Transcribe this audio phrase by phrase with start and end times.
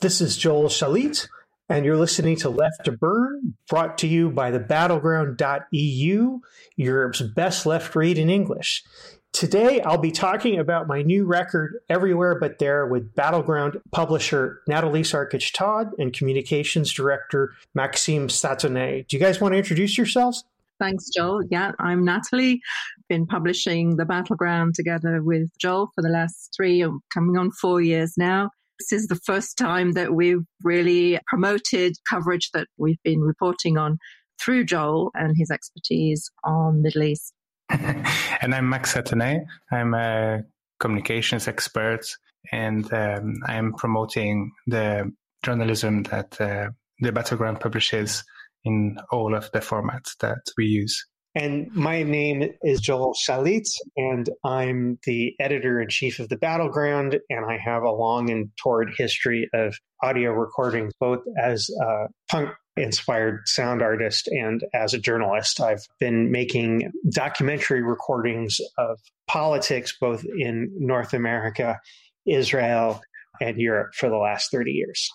[0.00, 1.26] This is Joel Schalit,
[1.68, 6.38] and you're listening to Left to Burn, brought to you by the battleground.eu,
[6.76, 8.84] Europe's best left read in English.
[9.32, 15.02] Today, I'll be talking about my new record, Everywhere But There, with Battleground publisher Natalie
[15.02, 19.04] Sarkic-Todd and communications director Maxime Sattonay.
[19.08, 20.44] Do you guys want to introduce yourselves?
[20.78, 21.42] Thanks, Joel.
[21.50, 22.60] Yeah, I'm Natalie.
[23.08, 28.14] Been publishing The Battleground together with Joel for the last three, coming on four years
[28.16, 28.50] now.
[28.78, 33.98] This is the first time that we've really promoted coverage that we've been reporting on
[34.40, 37.32] through Joel and his expertise on Middle East.
[37.70, 39.40] and I'm Max Sattonay.
[39.72, 40.42] I'm a
[40.78, 42.06] communications expert
[42.52, 46.70] and um, I'm promoting the journalism that uh,
[47.00, 48.24] the Battleground publishes
[48.64, 51.04] in all of the formats that we use.
[51.34, 57.18] And my name is Joel Schalit, and I'm the editor in chief of the Battleground.
[57.28, 62.50] And I have a long and torrid history of audio recordings, both as a punk
[62.76, 65.60] inspired sound artist and as a journalist.
[65.60, 71.78] I've been making documentary recordings of politics both in North America,
[72.26, 73.00] Israel,
[73.40, 75.08] and Europe for the last 30 years.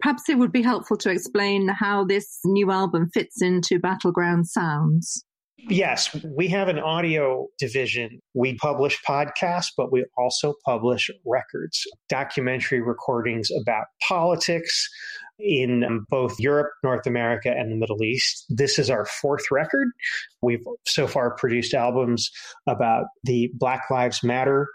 [0.00, 5.24] Perhaps it would be helpful to explain how this new album fits into Battleground Sounds.
[5.68, 8.20] Yes, we have an audio division.
[8.34, 14.88] We publish podcasts, but we also publish records, documentary recordings about politics
[15.40, 18.46] in both Europe, North America, and the Middle East.
[18.48, 19.88] This is our fourth record.
[20.40, 22.30] We've so far produced albums
[22.68, 24.68] about the Black Lives Matter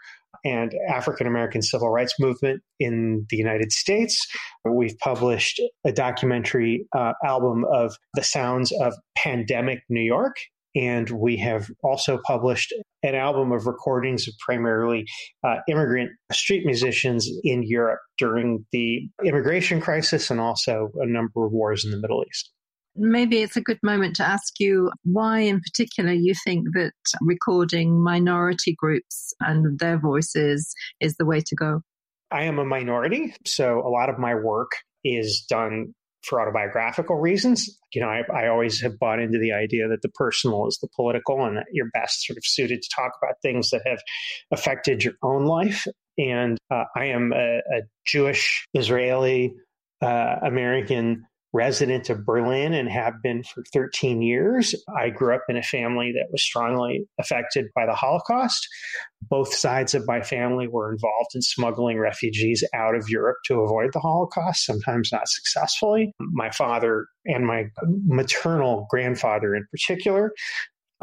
[0.44, 4.28] and African American civil rights movement in the United States.
[4.66, 10.36] We've published a documentary uh, album of the sounds of pandemic New York
[10.76, 15.06] and we have also published an album of recordings of primarily
[15.44, 21.52] uh, immigrant street musicians in Europe during the immigration crisis and also a number of
[21.52, 22.52] wars in the Middle East.
[22.96, 26.92] Maybe it's a good moment to ask you why, in particular, you think that
[27.22, 31.82] recording minority groups and their voices is the way to go.
[32.32, 34.72] I am a minority, so a lot of my work
[35.04, 35.94] is done
[36.24, 37.78] for autobiographical reasons.
[37.94, 40.88] You know, I, I, always have bought into the idea that the personal is the
[40.96, 44.00] political and that you're best sort of suited to talk about things that have
[44.52, 45.88] affected your own life.
[46.18, 49.54] And uh, I am a, a Jewish Israeli
[50.02, 54.74] uh, American resident of Berlin and have been for 13 years.
[54.98, 58.68] I grew up in a family that was strongly affected by the Holocaust.
[59.22, 63.92] Both sides of my family were involved in smuggling refugees out of Europe to avoid
[63.94, 66.14] the Holocaust, sometimes not successfully.
[66.20, 67.66] My father and my
[68.06, 70.32] maternal grandfather, in particular.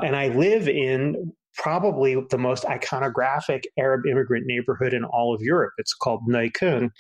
[0.02, 5.72] And I live in probably the most iconographic Arab immigrant neighborhood in all of Europe.
[5.76, 6.90] It's called Neukölln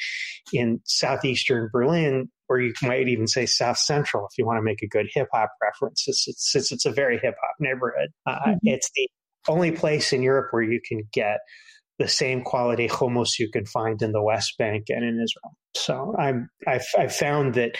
[0.52, 4.82] in southeastern Berlin, or you might even say South Central if you want to make
[4.82, 6.04] a good hip hop reference.
[6.08, 8.08] It's, it's, it's, a very hip hop neighborhood.
[8.26, 8.56] Uh, mm-hmm.
[8.62, 9.08] It's the
[9.48, 11.38] only place in Europe where you can get
[11.98, 15.56] the same quality hummus you can find in the West Bank and in Israel.
[15.74, 17.72] So I'm, I've, I've found that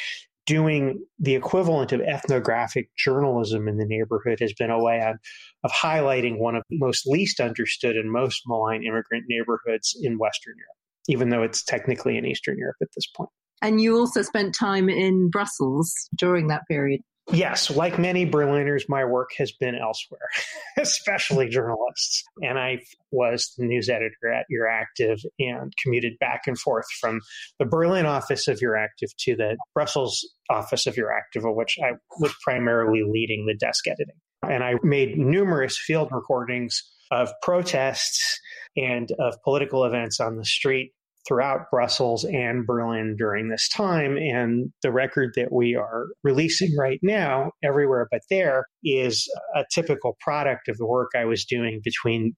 [0.49, 5.17] doing the equivalent of ethnographic journalism in the neighborhood has been a way of,
[5.63, 10.55] of highlighting one of the most least understood and most maligned immigrant neighborhoods in Western
[10.57, 13.29] Europe, even though it's technically in Eastern Europe at this point.
[13.61, 17.03] And you also spent time in Brussels during that period.
[17.31, 20.29] Yes, like many Berliners, my work has been elsewhere,
[20.79, 22.25] especially journalists.
[22.43, 22.81] And I
[23.11, 27.21] was the news editor at Euractiv and commuted back and forth from
[27.59, 32.35] the Berlin office of Euractiv to the Brussels office of Euractiv, of which I was
[32.43, 34.17] primarily leading the desk editing.
[34.43, 38.41] And I made numerous field recordings of protests
[38.77, 40.93] and of political events on the street
[41.29, 44.17] throughout Brussels and Berlin during this time.
[44.17, 50.17] And the record that we are releasing right now, Everywhere But There, is a typical
[50.21, 52.35] product of the work I was doing between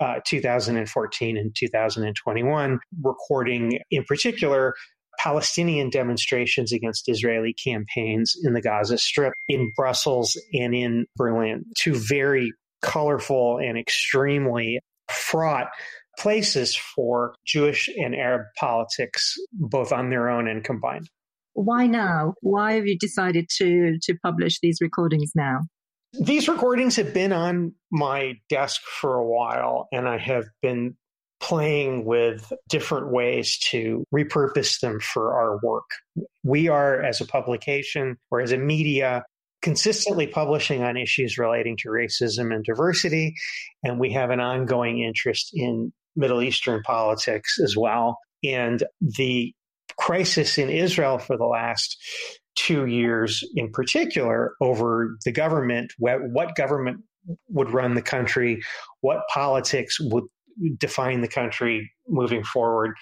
[0.00, 4.74] uh, 2014 and 2021, recording in particular
[5.18, 11.64] Palestinian demonstrations against Israeli campaigns in the Gaza Strip, in Brussels, and in Berlin.
[11.78, 15.68] Two very colorful and extremely fraught
[16.18, 21.08] places for Jewish and Arab politics, both on their own and combined.
[21.54, 22.34] Why now?
[22.42, 25.60] Why have you decided to, to publish these recordings now?
[26.20, 30.96] These recordings have been on my desk for a while, and I have been
[31.40, 35.84] playing with different ways to repurpose them for our work.
[36.42, 39.24] We are, as a publication or as a media,
[39.62, 43.34] consistently publishing on issues relating to racism and diversity,
[43.82, 48.18] and we have an ongoing interest in Middle Eastern politics as well.
[48.42, 49.52] And the
[49.98, 51.96] crisis in Israel for the last
[52.54, 56.98] two years in particular over the government, what government
[57.48, 58.62] would run the country,
[59.00, 60.24] what politics would
[60.78, 62.94] define the country moving forward,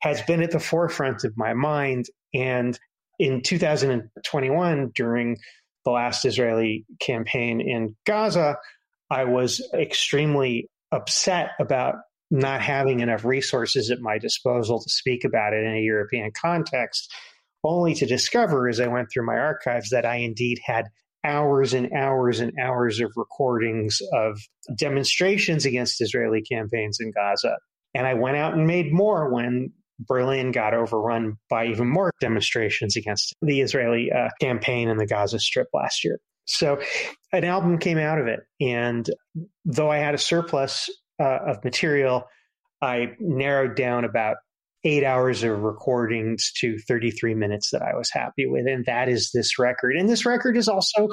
[0.00, 2.06] has been at the forefront of my mind.
[2.32, 2.78] And
[3.18, 5.36] in 2021, during
[5.84, 8.56] the last Israeli campaign in Gaza,
[9.10, 11.96] I was extremely upset about
[12.30, 17.12] not having enough resources at my disposal to speak about it in a European context,
[17.64, 20.86] only to discover as I went through my archives that I indeed had
[21.24, 24.38] hours and hours and hours of recordings of
[24.76, 27.56] demonstrations against Israeli campaigns in Gaza.
[27.94, 32.96] And I went out and made more when Berlin got overrun by even more demonstrations
[32.96, 36.18] against the Israeli uh, campaign in the Gaza Strip last year.
[36.46, 36.80] So
[37.32, 38.40] an album came out of it.
[38.60, 39.08] And
[39.64, 40.88] though I had a surplus
[41.20, 42.24] uh, of material,
[42.82, 44.38] I narrowed down about
[44.84, 48.66] eight hours of recordings to 33 minutes that I was happy with.
[48.66, 49.96] And that is this record.
[49.96, 51.08] And this record is also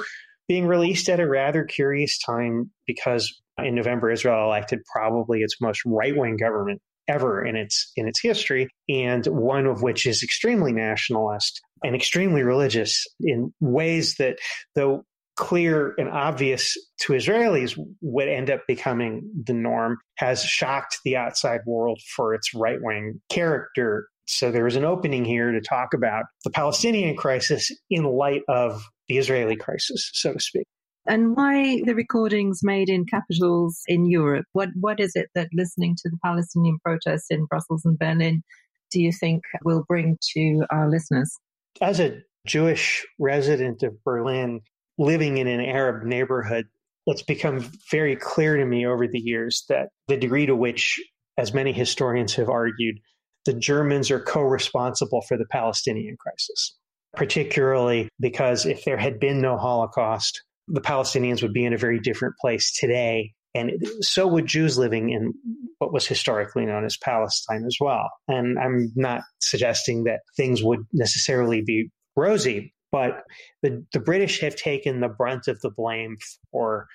[0.48, 5.82] being released at a rather curious time because in November, Israel elected probably its most
[5.84, 10.72] right wing government ever in its in its history, and one of which is extremely
[10.72, 14.38] nationalist and extremely religious in ways that,
[14.74, 15.04] though
[15.38, 21.60] clear and obvious to Israelis would end up becoming the norm has shocked the outside
[21.64, 24.08] world for its right wing character.
[24.26, 28.82] So there is an opening here to talk about the Palestinian crisis in light of
[29.08, 30.66] the Israeli crisis, so to speak.
[31.06, 34.44] And why the recordings made in capitals in Europe?
[34.52, 38.42] What what is it that listening to the Palestinian protests in Brussels and Berlin
[38.90, 41.30] do you think will bring to our listeners?
[41.80, 44.60] As a Jewish resident of Berlin,
[44.98, 46.66] living in an Arab neighborhood,
[47.06, 51.00] it's become very clear to me over the years that the degree to which,
[51.38, 52.98] as many historians have argued,
[53.46, 56.76] the Germans are co responsible for the Palestinian crisis,
[57.16, 61.98] particularly because if there had been no Holocaust, the Palestinians would be in a very
[61.98, 63.32] different place today.
[63.54, 63.72] And
[64.02, 65.32] so would Jews living in
[65.78, 68.10] what was historically known as Palestine as well.
[68.28, 73.22] And I'm not suggesting that things would necessarily be rosy, but
[73.62, 76.16] the, the British have taken the brunt of the blame
[76.50, 76.86] for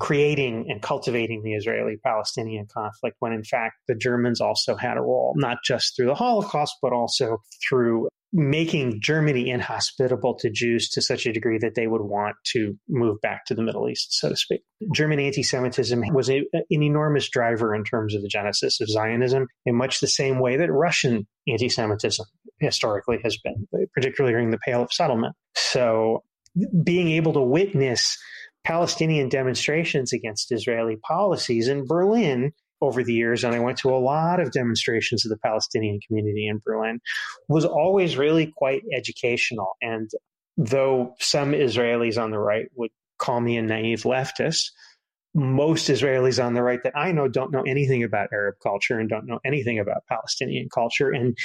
[0.00, 5.02] creating and cultivating the Israeli Palestinian conflict when in fact the Germans also had a
[5.02, 7.38] role, not just through the Holocaust, but also
[7.68, 12.74] through making Germany inhospitable to Jews to such a degree that they would want to
[12.88, 14.62] move back to the Middle East, so to speak.
[14.94, 19.48] German anti Semitism was a, an enormous driver in terms of the genesis of Zionism,
[19.66, 22.24] in much the same way that Russian anti Semitism
[22.62, 25.34] historically has been, particularly during the Pale of Settlement.
[25.54, 26.22] So,
[26.82, 28.18] being able to witness
[28.64, 33.98] Palestinian demonstrations against Israeli policies in Berlin over the years, and I went to a
[33.98, 37.00] lot of demonstrations of the Palestinian community in Berlin,
[37.48, 39.72] was always really quite educational.
[39.80, 40.10] And
[40.56, 44.70] though some Israelis on the right would call me a naive leftist,
[45.34, 49.08] most Israelis on the right that I know don't know anything about Arab culture and
[49.08, 51.10] don't know anything about Palestinian culture.
[51.10, 51.36] And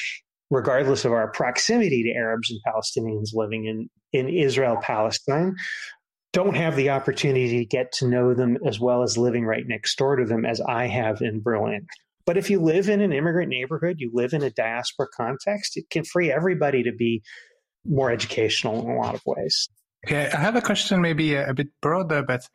[0.49, 5.55] regardless of our proximity to Arabs and Palestinians living in, in Israel, Palestine,
[6.33, 9.97] don't have the opportunity to get to know them as well as living right next
[9.97, 11.87] door to them as I have in Berlin.
[12.25, 15.89] But if you live in an immigrant neighborhood, you live in a diaspora context, it
[15.89, 17.23] can free everybody to be
[17.85, 19.69] more educational in a lot of ways.
[20.05, 22.47] Okay, I have a question maybe a, a bit broader, but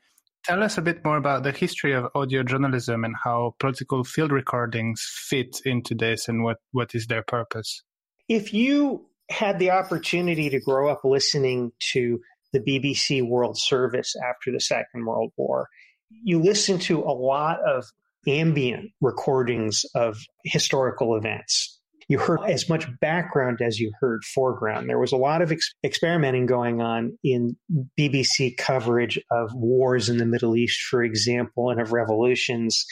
[0.45, 4.33] tell us a bit more about the history of audio journalism and how political field
[4.33, 7.83] recordings fit into this and what, what is their purpose.
[8.29, 12.21] If you had the opportunity to grow up listening to
[12.53, 15.69] the BBC World Service after the Second World War.
[16.11, 17.87] You listen to a lot of
[18.27, 21.81] ambient recordings of historical events.
[22.09, 24.89] You heard as much background as you heard foreground.
[24.89, 27.57] There was a lot of ex- experimenting going on in
[27.99, 32.85] BBC coverage of wars in the Middle East, for example, and of revolutions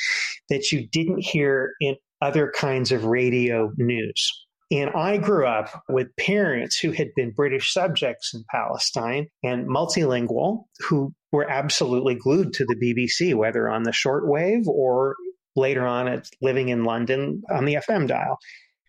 [0.49, 4.31] that you didn't hear in other kinds of radio news.
[4.73, 10.65] And I grew up with parents who had been British subjects in Palestine and multilingual
[10.89, 15.17] who were absolutely glued to the BBC, whether on the shortwave or
[15.57, 18.39] later on at living in London on the FM dial.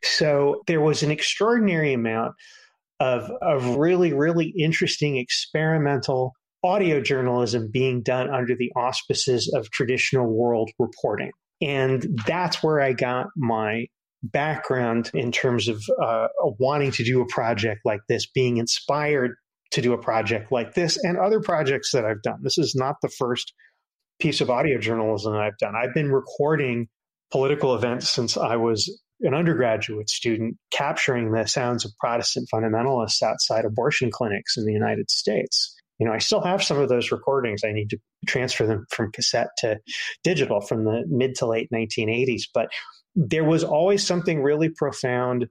[0.03, 2.33] So there was an extraordinary amount
[2.99, 10.27] of, of really, really interesting experimental audio journalism being done under the auspices of traditional
[10.27, 11.31] world reporting.
[11.61, 13.87] And that's where I got my
[14.23, 16.27] background in terms of uh,
[16.59, 19.31] wanting to do a project like this, being inspired
[19.71, 22.39] to do a project like this and other projects that I've done.
[22.43, 23.53] This is not the first
[24.19, 25.73] piece of audio journalism I've done.
[25.75, 26.87] I've been recording
[27.31, 33.65] political events since I was an undergraduate student capturing the sounds of Protestant fundamentalists outside
[33.65, 35.75] abortion clinics in the United States.
[35.99, 37.63] You know, I still have some of those recordings.
[37.63, 39.79] I need to transfer them from cassette to
[40.23, 42.43] digital from the mid to late 1980s.
[42.53, 42.69] But
[43.15, 45.47] there was always something really profound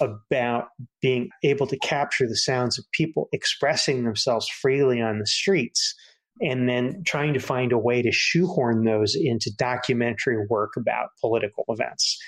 [0.00, 0.66] about
[1.00, 5.94] being able to capture the sounds of people expressing themselves freely on the streets
[6.40, 11.64] and then trying to find a way to shoehorn those into documentary work about political
[11.68, 12.18] events.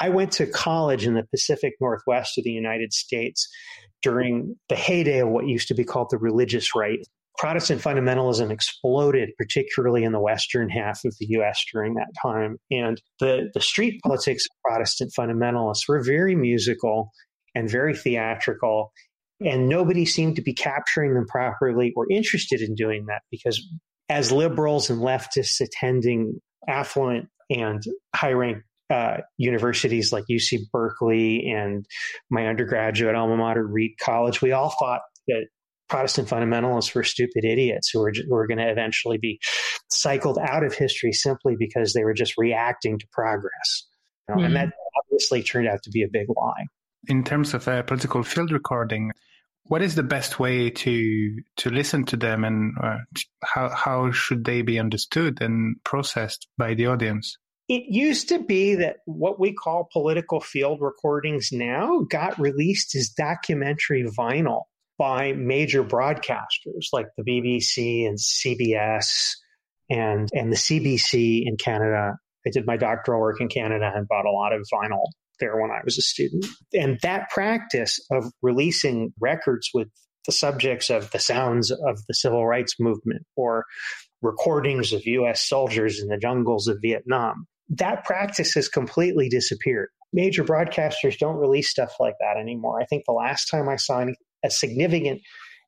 [0.00, 3.46] I went to college in the Pacific Northwest of the United States
[4.02, 7.06] during the heyday of what used to be called the religious right.
[7.36, 12.56] Protestant fundamentalism exploded, particularly in the western half of the US during that time.
[12.70, 17.12] And the, the street politics of Protestant fundamentalists were very musical
[17.54, 18.92] and very theatrical.
[19.44, 23.66] And nobody seemed to be capturing them properly or interested in doing that because,
[24.08, 27.82] as liberals and leftists attending affluent and
[28.14, 31.86] high ranked uh, universities like UC Berkeley and
[32.28, 35.46] my undergraduate alma mater, Reed College, we all thought that
[35.88, 39.40] Protestant fundamentalists were stupid idiots who were, who were going to eventually be
[39.90, 43.86] cycled out of history simply because they were just reacting to progress.
[44.28, 44.38] You know?
[44.38, 44.46] mm-hmm.
[44.46, 44.72] And that
[45.04, 46.64] obviously turned out to be a big lie.
[47.08, 49.12] In terms of uh, political field recording,
[49.64, 52.98] what is the best way to to listen to them, and uh,
[53.42, 57.38] how how should they be understood and processed by the audience?
[57.70, 63.10] It used to be that what we call political field recordings now got released as
[63.10, 64.62] documentary vinyl
[64.98, 69.36] by major broadcasters like the BBC and CBS
[69.88, 72.16] and and the CBC in Canada.
[72.44, 75.04] I did my doctoral work in Canada and bought a lot of vinyl
[75.38, 76.46] there when I was a student.
[76.74, 79.86] And that practice of releasing records with
[80.26, 83.64] the subjects of the sounds of the civil rights movement or
[84.22, 89.88] recordings of US soldiers in the jungles of Vietnam that practice has completely disappeared.
[90.12, 92.80] Major broadcasters don't release stuff like that anymore.
[92.80, 94.04] I think the last time I saw
[94.44, 95.20] a significant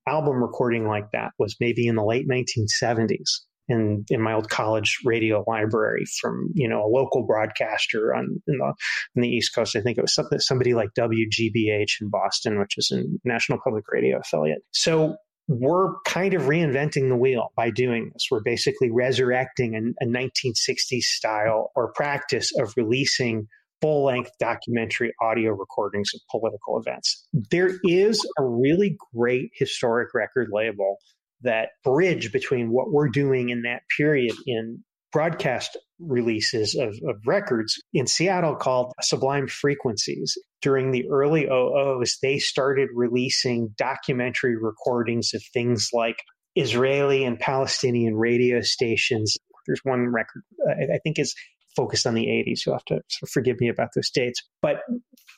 [0.08, 4.98] album recording like that was maybe in the late 1970s in in my old college
[5.04, 8.74] radio library from you know a local broadcaster on in the on
[9.14, 9.76] the East Coast.
[9.76, 13.84] I think it was something somebody like WGBH in Boston, which is a National Public
[13.88, 14.62] Radio affiliate.
[14.72, 15.16] So
[15.48, 18.28] we're kind of reinventing the wheel by doing this.
[18.30, 23.48] We're basically resurrecting a, a 1960s style or practice of releasing
[23.80, 27.26] full length documentary audio recordings of political events.
[27.50, 30.98] There is a really great historic record label
[31.42, 37.80] that bridge between what we're doing in that period in broadcast releases of, of records
[37.92, 40.36] in Seattle called Sublime Frequencies.
[40.60, 46.16] During the early oh OOs, they started releasing documentary recordings of things like
[46.54, 49.36] Israeli and Palestinian radio stations.
[49.66, 51.34] There's one record uh, I think is
[51.76, 52.66] focused on the 80s.
[52.66, 54.42] You'll have to forgive me about those dates.
[54.60, 54.82] But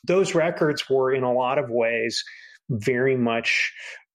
[0.05, 2.23] those records were, in a lot of ways,
[2.69, 3.71] very much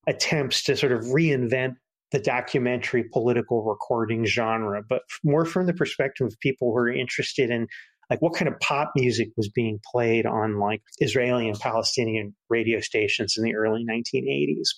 [0.07, 1.75] attempts to sort of reinvent
[2.13, 7.51] the documentary political recording genre, but more from the perspective of people who are interested
[7.51, 7.67] in
[8.11, 12.81] like what kind of pop music was being played on like Israeli and Palestinian radio
[12.81, 14.69] stations in the early 1980s.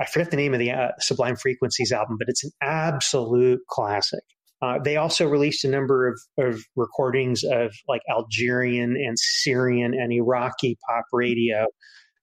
[0.00, 4.22] I forget the name of the uh, Sublime Frequencies album, but it's an absolute classic.
[4.60, 10.12] Uh, they also released a number of, of recordings of like Algerian and Syrian and
[10.12, 11.66] Iraqi pop radio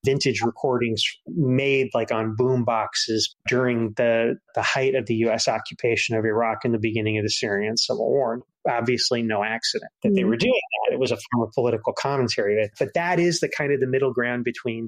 [0.06, 5.48] vintage recordings made like on boom boxes during the, the height of the U.S.
[5.48, 8.42] occupation of Iraq in the beginning of the Syrian civil war.
[8.70, 10.40] Obviously, no accident that they were mm-hmm.
[10.40, 10.94] doing that.
[10.94, 12.70] It was a form of political commentary.
[12.80, 14.88] But that is the kind of the middle ground between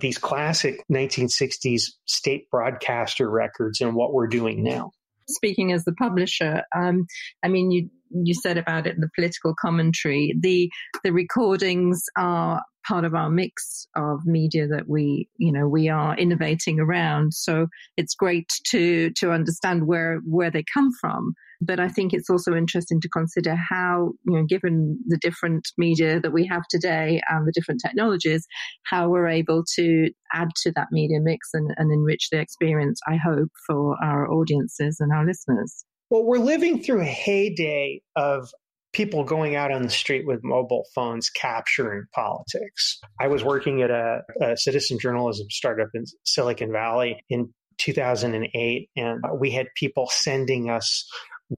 [0.00, 4.90] these classic 1960s state broadcaster records and what we're doing now
[5.28, 7.06] speaking as the publisher, um,
[7.42, 10.34] I mean, you you said about it the political commentary.
[10.40, 10.70] The
[11.02, 16.16] the recordings are part of our mix of media that we you know we are
[16.16, 17.34] innovating around.
[17.34, 17.66] So
[17.96, 21.34] it's great to to understand where where they come from.
[21.62, 26.20] But i think it's also interesting to consider how you know given the different media
[26.20, 28.46] that we have today and the different technologies
[28.82, 33.16] how we're able to add to that media mix and, and enrich the experience i
[33.16, 35.84] hope for our audiences and our listeners.
[36.10, 38.50] Well, we're living through a heyday of
[38.96, 42.98] people going out on the street with mobile phones capturing politics.
[43.20, 49.22] I was working at a, a citizen journalism startup in Silicon Valley in 2008, and
[49.38, 51.06] we had people sending us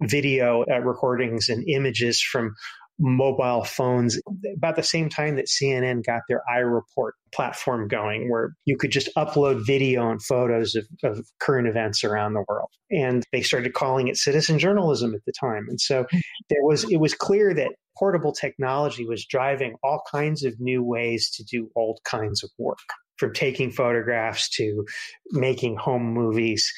[0.02, 2.54] video recordings and images from
[2.98, 4.18] mobile phones
[4.56, 9.08] about the same time that CNN got their iReport platform going, where you could just
[9.16, 12.70] upload video and photos of, of, current events around the world.
[12.90, 15.66] And they started calling it citizen journalism at the time.
[15.68, 16.06] And so
[16.48, 21.30] there was it was clear that portable technology was driving all kinds of new ways
[21.30, 22.78] to do old kinds of work
[23.18, 24.87] from taking photographs to
[25.30, 26.72] making home movies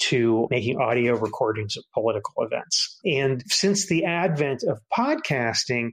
[0.00, 2.98] to making audio recordings of political events.
[3.04, 5.90] And since the advent of podcasting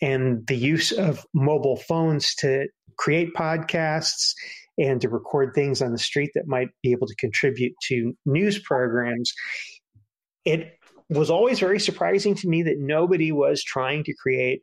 [0.00, 4.32] and the use of mobile phones to create podcasts
[4.76, 8.58] and to record things on the street that might be able to contribute to news
[8.58, 9.32] programs,
[10.44, 10.72] it
[11.10, 14.60] was always very surprising to me that nobody was trying to create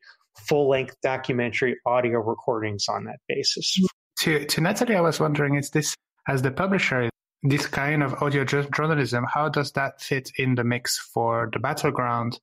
[0.48, 3.78] full length documentary audio recordings on that basis
[4.20, 5.96] to, to Natalie, I was wondering, is this,
[6.28, 7.10] as the publisher,
[7.44, 12.40] this kind of audio journalism, how does that fit in the mix for the battleground?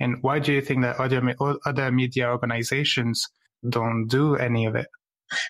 [0.00, 1.22] And why do you think that other,
[1.64, 3.28] other media organizations
[3.68, 4.86] don't do any of it?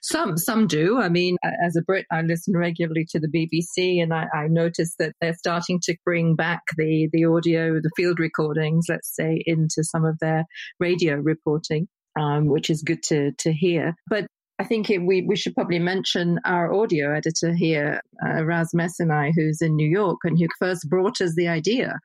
[0.02, 1.00] Some some do.
[1.00, 4.98] I mean, as a Brit, I listen regularly to the BBC, and I, I noticed
[4.98, 9.82] that they're starting to bring back the the audio, the field recordings, let's say, into
[9.82, 10.44] some of their
[10.78, 11.88] radio reporting,
[12.18, 13.94] um, which is good to to hear.
[14.08, 14.26] But
[14.58, 19.32] I think it, we, we should probably mention our audio editor here, uh, Raz Mesinai,
[19.34, 21.98] who's in New York and who first brought us the idea.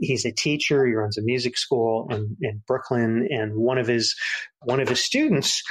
[0.00, 0.84] He's a teacher.
[0.84, 4.16] He runs a music school in, in Brooklyn, and one of his
[4.64, 5.62] one of his students,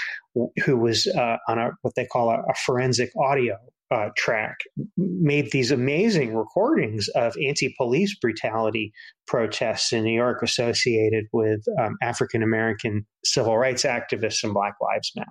[0.64, 3.58] who was uh, on a what they call a, a forensic audio
[3.92, 4.58] uh, track
[4.98, 8.92] made these amazing recordings of anti-police brutality
[9.28, 15.12] protests in New York associated with um, African American civil rights activists and Black Lives
[15.16, 15.30] Matter.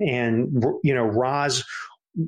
[0.00, 1.64] And you know, Raz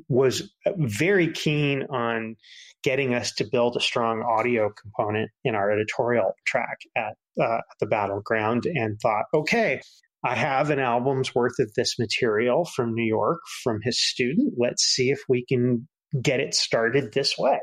[0.07, 2.35] was very keen on
[2.83, 7.63] getting us to build a strong audio component in our editorial track at, uh, at
[7.79, 9.81] the battleground and thought, okay,
[10.23, 14.53] I have an album's worth of this material from New York from his student.
[14.57, 15.87] Let's see if we can
[16.21, 17.59] get it started this way.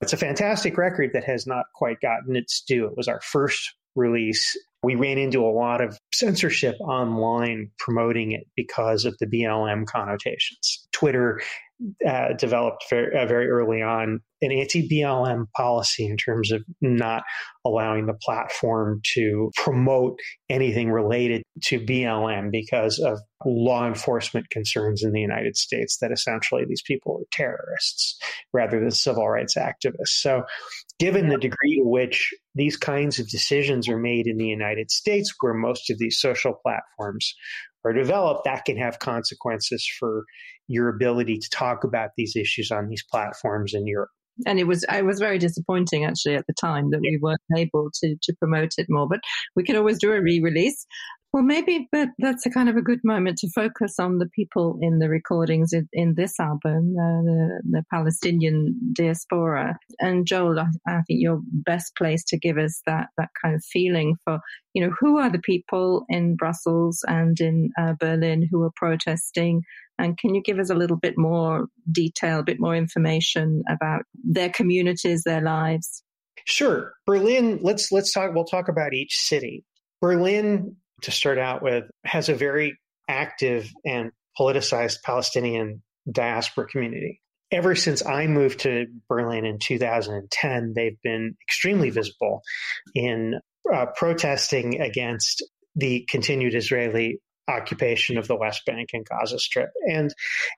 [0.00, 2.86] It's a fantastic record that has not quite gotten its due.
[2.86, 4.56] It was our first release.
[4.82, 10.88] We ran into a lot of censorship online promoting it because of the BLM connotations.
[10.92, 11.42] Twitter
[12.06, 17.22] uh, developed very, uh, very early on an anti BLM policy in terms of not
[17.64, 25.12] allowing the platform to promote anything related to BLM because of law enforcement concerns in
[25.12, 28.18] the United States that essentially these people are terrorists
[28.52, 30.08] rather than civil rights activists.
[30.08, 30.42] So,
[30.98, 35.32] given the degree to which these kinds of decisions are made in the United States,
[35.40, 37.34] where most of these social platforms
[37.84, 40.24] are developed, that can have consequences for
[40.68, 44.10] your ability to talk about these issues on these platforms in Europe.
[44.46, 47.90] And it was I was very disappointing actually at the time that we weren't able
[48.02, 49.06] to to promote it more.
[49.08, 49.20] But
[49.54, 50.86] we can always do a re-release.
[51.32, 54.78] Well, maybe, but that's a kind of a good moment to focus on the people
[54.80, 59.78] in the recordings in, in this album, uh, the, the Palestinian diaspora.
[60.00, 63.62] And Joel, I, I, think you're best placed to give us that that kind of
[63.64, 64.40] feeling for,
[64.74, 69.62] you know, who are the people in Brussels and in uh, Berlin who are protesting,
[70.00, 74.02] and can you give us a little bit more detail, a bit more information about
[74.24, 76.02] their communities, their lives?
[76.44, 76.94] Sure.
[77.06, 79.64] Berlin, let's let's talk we'll talk about each city.
[80.00, 87.20] Berlin to start out with has a very active and politicized Palestinian diaspora community.
[87.50, 92.42] Ever since I moved to Berlin in 2010, they've been extremely visible
[92.94, 93.40] in
[93.72, 100.14] uh, protesting against the continued Israeli occupation of the West Bank and Gaza Strip, and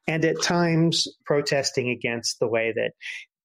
[0.07, 2.92] and at times protesting against the way that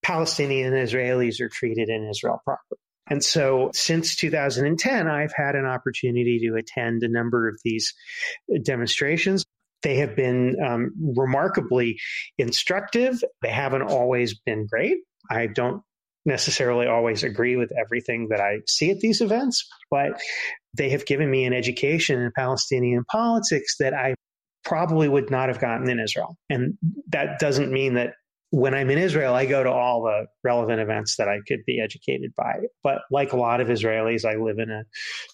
[0.04, 2.78] Palestinian Israelis are treated in Israel proper.
[3.10, 7.94] And so since 2010, I've had an opportunity to attend a number of these
[8.64, 9.46] demonstrations.
[9.84, 12.00] They have been um, remarkably
[12.38, 13.24] instructive.
[13.42, 14.98] They haven't always been great.
[15.30, 15.82] I don't
[16.26, 20.22] necessarily always agree with everything that I see at these events, but
[20.74, 24.16] they have given me an education in Palestinian politics that I
[24.66, 26.38] probably would not have gotten in Israel.
[26.50, 26.78] And
[27.10, 28.14] that doesn't mean that
[28.50, 31.82] when I'm in Israel, I go to all the relevant events that I could be
[31.82, 32.60] educated by.
[32.84, 34.84] But like a lot of Israelis, I live in a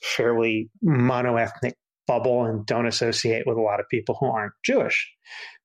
[0.02, 1.74] fairly monoethnic
[2.08, 5.10] bubble and don't associate with a lot of people who aren't Jewish.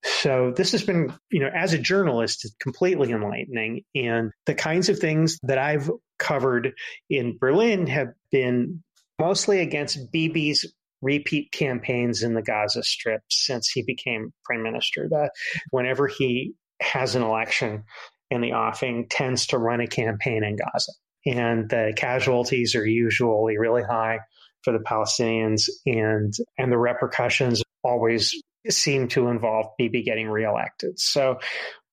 [0.05, 3.83] So this has been, you know, as a journalist, completely enlightening.
[3.95, 6.73] And the kinds of things that I've covered
[7.11, 8.83] in Berlin have been
[9.19, 15.09] mostly against Bibi's repeat campaigns in the Gaza Strip since he became prime minister.
[15.11, 15.31] That
[15.71, 17.85] whenever he has an election
[18.31, 20.93] in the offing, tends to run a campaign in Gaza.
[21.27, 24.21] And the casualties are usually really high
[24.63, 28.35] for the Palestinians, and and the repercussions always
[28.69, 30.99] seem to involve Bibi getting reelected.
[30.99, 31.39] So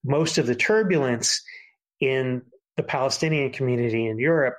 [0.03, 1.41] most of the turbulence
[1.99, 2.43] in
[2.77, 4.55] the Palestinian community in Europe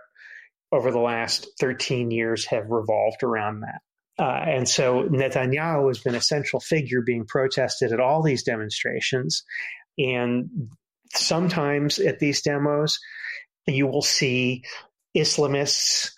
[0.73, 3.81] over the last 13 years have revolved around that.
[4.19, 9.45] Uh, and so Netanyahu has been a central figure being protested at all these demonstrations.
[9.99, 10.71] And
[11.15, 12.99] sometimes at these demos,
[13.67, 14.63] you will see
[15.17, 16.11] Islamists,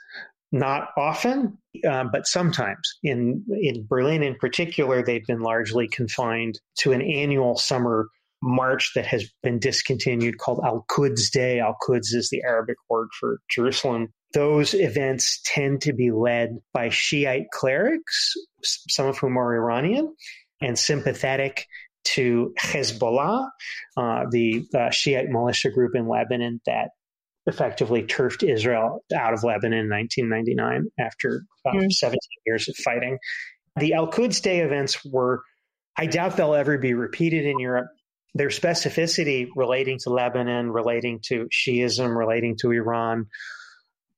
[0.50, 2.98] not often, uh, but sometimes.
[3.02, 8.08] In, in Berlin, in particular, they've been largely confined to an annual summer
[8.42, 11.60] march that has been discontinued called Al Quds Day.
[11.60, 14.12] Al Quds is the Arabic word for Jerusalem.
[14.32, 20.14] Those events tend to be led by Shiite clerics, some of whom are Iranian
[20.60, 21.66] and sympathetic
[22.14, 23.48] to Hezbollah,
[23.96, 26.90] uh, the uh, Shiite militia group in Lebanon that
[27.46, 31.90] effectively turfed Israel out of Lebanon in 1999 after mm.
[31.90, 33.18] 17 years of fighting.
[33.76, 35.42] The Al Quds Day events were,
[35.96, 37.88] I doubt they'll ever be repeated in Europe.
[38.34, 43.26] Their specificity relating to Lebanon, relating to Shiism, relating to Iran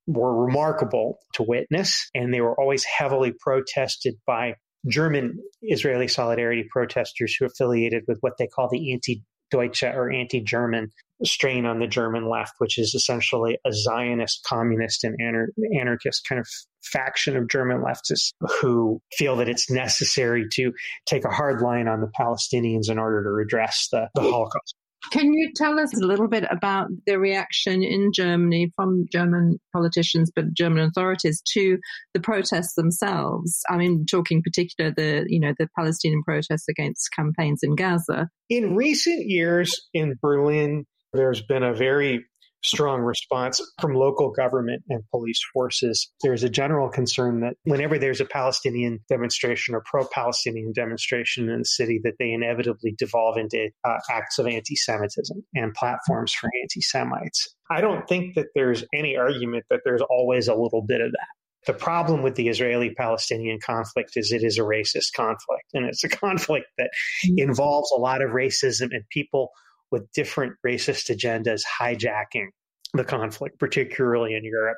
[0.07, 4.55] were remarkable to witness, and they were always heavily protested by
[4.87, 10.41] German Israeli solidarity protesters who affiliated with what they call the anti Deutsche or anti
[10.41, 10.91] German
[11.23, 16.39] strain on the German left, which is essentially a Zionist, communist, and anar- anarchist kind
[16.39, 16.47] of
[16.83, 20.71] faction of German leftists who feel that it's necessary to
[21.05, 24.75] take a hard line on the Palestinians in order to redress the, the Holocaust.
[25.11, 30.31] Can you tell us a little bit about the reaction in Germany from German politicians,
[30.35, 31.79] but German authorities to
[32.13, 33.61] the protests themselves?
[33.69, 38.29] I mean, talking particular the you know the Palestinian protests against campaigns in Gaza.
[38.49, 42.25] In recent years in Berlin, there's been a very
[42.63, 46.11] strong response from local government and police forces.
[46.21, 51.59] There's a general concern that whenever there's a Palestinian demonstration or pro Palestinian demonstration in
[51.59, 56.49] the city, that they inevitably devolve into uh, acts of anti Semitism and platforms for
[56.61, 57.55] anti Semites.
[57.69, 61.27] I don't think that there's any argument that there's always a little bit of that.
[61.67, 66.03] The problem with the Israeli Palestinian conflict is it is a racist conflict, and it's
[66.03, 66.89] a conflict that
[67.37, 69.49] involves a lot of racism and people
[69.91, 72.47] with different racist agendas hijacking
[72.93, 74.77] the conflict, particularly in Europe.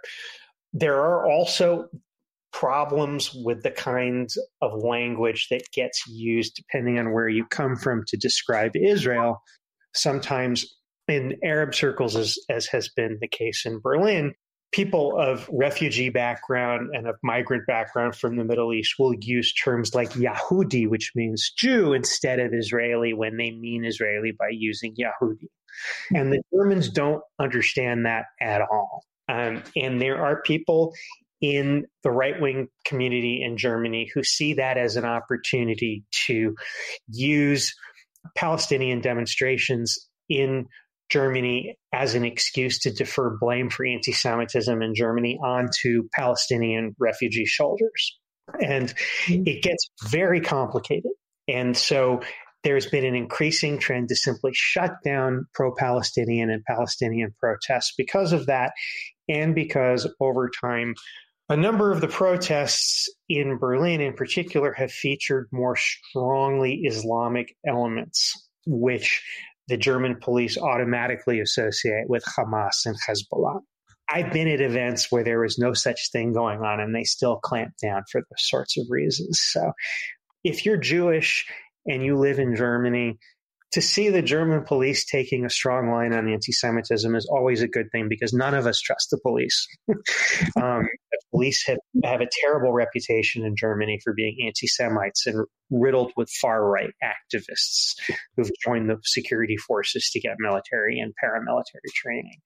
[0.74, 1.88] There are also
[2.52, 8.04] problems with the kinds of language that gets used depending on where you come from
[8.08, 9.42] to describe Israel.
[9.96, 10.66] Sometimes
[11.08, 14.34] in Arab circles, as, as has been the case in Berlin,
[14.74, 19.96] people of refugee background and of migrant background from the Middle East will use terms
[19.96, 25.48] like Yahudi, which means Jew, instead of Israeli when they mean Israeli by using Yahudi.
[26.14, 29.06] And the Germans don't understand that at all.
[29.30, 30.94] Um, and there are people
[31.42, 36.56] in the right wing community in Germany who see that as an opportunity to
[37.08, 37.74] use
[38.36, 40.68] Palestinian demonstrations in
[41.14, 47.46] Germany as an excuse to defer blame for anti Semitism in Germany onto Palestinian refugee
[47.46, 48.18] shoulders.
[48.60, 48.90] And
[49.28, 49.44] mm-hmm.
[49.46, 51.12] it gets very complicated.
[51.48, 52.22] And so
[52.64, 58.34] there's been an increasing trend to simply shut down pro Palestinian and Palestinian protests because
[58.34, 58.72] of that,
[59.30, 60.96] and because over time,
[61.50, 68.34] a number of the protests in Berlin, in particular, have featured more strongly Islamic elements,
[68.66, 69.22] which
[69.68, 73.60] the German police automatically associate with Hamas and Hezbollah.
[74.10, 77.38] I've been at events where there was no such thing going on and they still
[77.38, 79.40] clamp down for those sorts of reasons.
[79.42, 79.72] So
[80.44, 81.46] if you're Jewish
[81.86, 83.18] and you live in Germany,
[83.74, 87.68] to see the German police taking a strong line on anti Semitism is always a
[87.68, 89.68] good thing because none of us trust the police.
[89.90, 95.46] um, the police have, have a terrible reputation in Germany for being anti Semites and
[95.72, 97.96] riddled with far right activists
[98.38, 102.38] who've joined the security forces to get military and paramilitary training.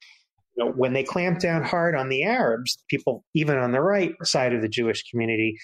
[0.55, 4.13] You know, when they clamp down hard on the Arabs, people, even on the right
[4.23, 5.57] side of the Jewish community,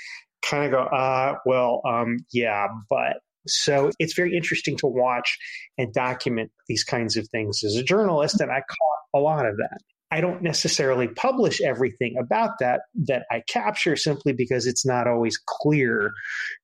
[0.45, 5.37] kind of go, uh, well, um, yeah, but so it's very interesting to watch
[5.77, 9.57] and document these kinds of things as a journalist, and I caught a lot of
[9.57, 9.79] that.
[10.13, 15.39] I don't necessarily publish everything about that that I capture simply because it's not always
[15.43, 16.11] clear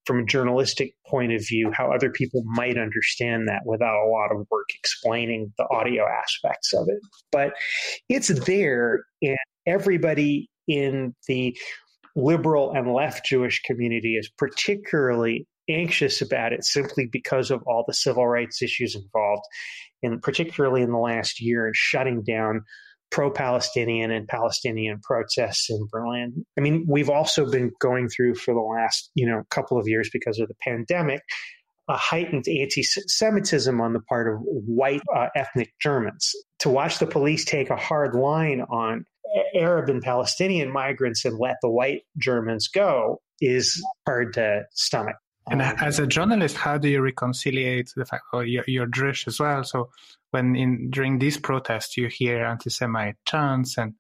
[0.06, 4.32] from a journalistic point of view how other people might understand that without a lot
[4.32, 7.00] of work explaining the audio aspects of it.
[7.32, 7.54] But
[8.08, 11.58] it's there, and everybody in the
[12.16, 17.94] liberal and left Jewish community is particularly anxious about it simply because of all the
[17.94, 19.44] civil rights issues involved,
[20.04, 22.64] and particularly in the last year, in shutting down
[23.12, 26.46] pro Palestinian and Palestinian protests in Berlin.
[26.58, 30.10] I mean, we've also been going through for the last, you know, couple of years
[30.12, 31.22] because of the pandemic,
[31.88, 36.34] a heightened anti Semitism on the part of white uh, ethnic Germans.
[36.60, 39.06] To watch the police take a hard line on
[39.56, 45.16] Arab and Palestinian migrants and let the white Germans go is hard to stomach.
[45.52, 49.40] And as a journalist, how do you reconcile the fact, oh, you're, you're Jewish as
[49.40, 49.64] well?
[49.64, 49.90] So
[50.32, 53.96] when in during these protests you hear anti-Semite chants, and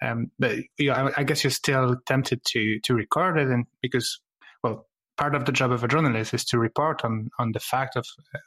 [0.00, 3.66] um, but you know, I, I, guess you're still tempted to to record it, and
[3.80, 4.20] because
[4.62, 4.86] well,
[5.16, 8.06] part of the job of a journalist is to report on on the fact of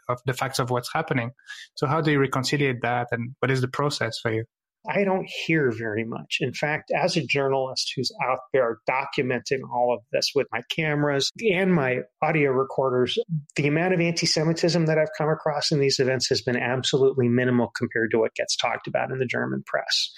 [0.09, 1.31] of the facts of what's happening.
[1.75, 4.45] So how do you reconcile that, and what is the process for you?
[4.89, 6.37] I don't hear very much.
[6.41, 11.31] In fact, as a journalist who's out there documenting all of this with my cameras
[11.51, 13.17] and my audio recorders,
[13.55, 17.29] the amount of anti Semitism that I've come across in these events has been absolutely
[17.29, 20.11] minimal compared to what gets talked about in the German press.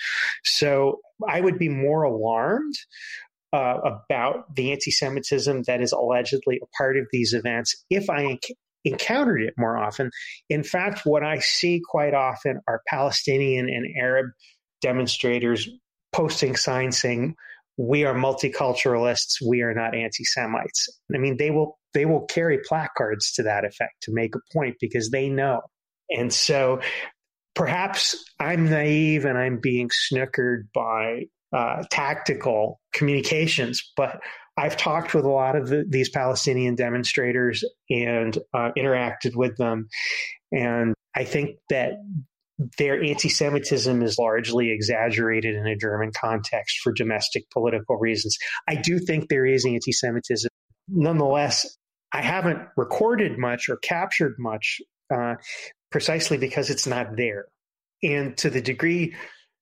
[0.44, 2.76] So I would be more alarmed
[3.54, 8.40] uh, about the anti Semitism that is allegedly a part of these events if I
[8.86, 10.12] encountered it more often.
[10.50, 14.28] In fact, what I see quite often are Palestinian and Arab
[14.82, 15.70] demonstrators
[16.14, 17.36] posting signs saying
[17.78, 23.32] we are multiculturalists we are not anti-semites i mean they will they will carry placards
[23.32, 25.62] to that effect to make a point because they know
[26.10, 26.80] and so
[27.54, 34.20] perhaps i'm naive and i'm being snookered by uh, tactical communications but
[34.58, 39.88] I've talked with a lot of the, these Palestinian demonstrators and uh, interacted with them.
[40.52, 41.94] And I think that
[42.78, 48.38] their anti Semitism is largely exaggerated in a German context for domestic political reasons.
[48.68, 50.50] I do think there is anti Semitism.
[50.88, 51.78] Nonetheless,
[52.12, 54.82] I haven't recorded much or captured much
[55.14, 55.36] uh,
[55.92, 57.46] precisely because it's not there.
[58.02, 59.16] And to the degree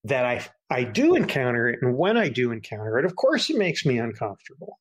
[0.06, 3.58] that I, I do encounter it, and when I do encounter it, of course, it
[3.58, 4.80] makes me uncomfortable.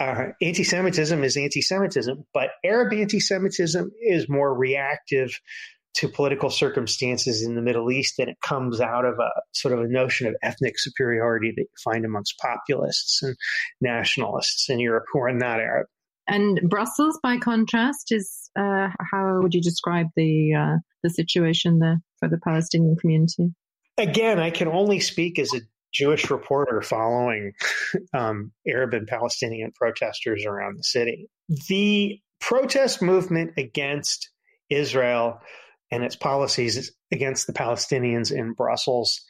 [0.00, 5.38] Uh, anti Semitism is anti Semitism, but Arab anti Semitism is more reactive
[5.94, 9.80] to political circumstances in the Middle East, and it comes out of a sort of
[9.80, 13.36] a notion of ethnic superiority that you find amongst populists and
[13.80, 15.86] nationalists in Europe who are not Arab.
[16.26, 22.00] And Brussels, by contrast, is uh, how would you describe the uh, the situation there
[22.18, 23.54] for the Palestinian community?
[23.98, 25.60] Again, I can only speak as a
[25.92, 27.52] Jewish reporter following
[28.14, 31.28] um, Arab and Palestinian protesters around the city.
[31.68, 34.30] The protest movement against
[34.70, 35.40] Israel
[35.90, 39.20] and its policies against the Palestinians in Brussels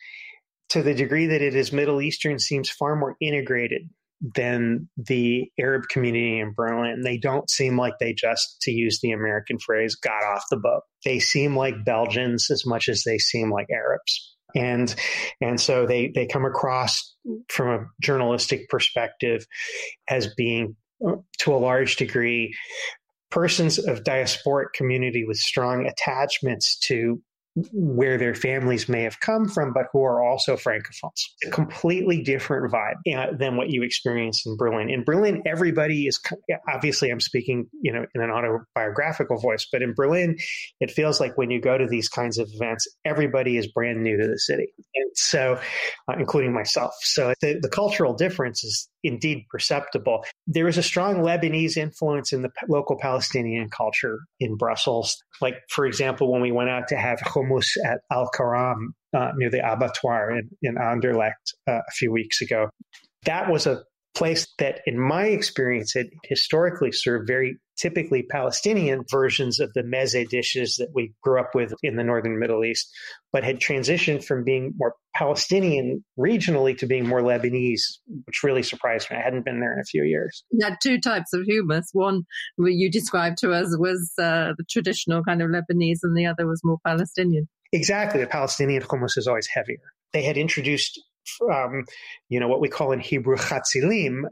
[0.71, 3.89] to the degree that it is Middle Eastern seems far more integrated
[4.35, 7.03] than the Arab community in Berlin.
[7.03, 10.83] They don't seem like they just, to use the American phrase, got off the boat.
[11.05, 14.37] They seem like Belgians as much as they seem like Arabs.
[14.57, 14.95] And
[15.41, 17.17] and so they they come across
[17.49, 19.45] from a journalistic perspective
[20.09, 22.55] as being uh, to a large degree
[23.35, 27.21] persons of diasporic community with strong attachments to
[27.73, 31.21] where their families may have come from, but who are also francophones.
[31.47, 34.89] a completely different vibe uh, than what you experience in Berlin.
[34.89, 36.21] In Berlin, everybody is
[36.69, 40.37] obviously I'm speaking, you know, in an autobiographical voice, but in Berlin,
[40.81, 44.17] it feels like when you go to these kinds of events, everybody is brand new
[44.17, 45.61] to the city, and so,
[46.09, 46.95] uh, including myself.
[47.03, 50.25] So the, the cultural difference is indeed perceptible.
[50.47, 55.23] There is a strong Lebanese influence in the local Palestinian culture in Brussels.
[55.41, 59.51] Like, for example, when we went out to have hummus at Al Karam uh, near
[59.51, 62.71] the abattoir in, in Anderlecht uh, a few weeks ago,
[63.27, 69.59] that was a place that, in my experience, had historically served very typically Palestinian versions
[69.59, 72.89] of the meze dishes that we grew up with in the northern Middle East,
[73.33, 77.83] but had transitioned from being more Palestinian regionally to being more Lebanese,
[78.27, 79.17] which really surprised me.
[79.17, 80.45] I hadn't been there in a few years.
[80.51, 81.87] You had two types of hummus.
[81.93, 82.23] One
[82.59, 86.61] you described to us was uh, the traditional kind of Lebanese, and the other was
[86.63, 87.49] more Palestinian.
[87.73, 88.21] Exactly.
[88.21, 89.79] The Palestinian hummus is always heavier.
[90.13, 91.01] They had introduced
[91.53, 91.85] um,
[92.29, 94.23] you know, what we call in Hebrew chatzilim,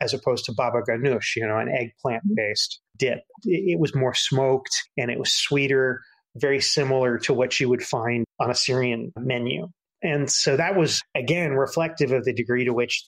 [0.00, 3.20] as opposed to baba ganoush, you know, an eggplant based dip.
[3.44, 6.02] It was more smoked and it was sweeter,
[6.36, 9.68] very similar to what you would find on a Syrian menu.
[10.02, 13.06] And so that was, again, reflective of the degree to which